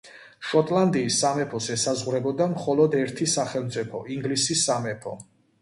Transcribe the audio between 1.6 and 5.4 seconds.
ესაზღვრებოდა მხოლოდ ერთი სახელმწიფო, ინგლისის სამეფო.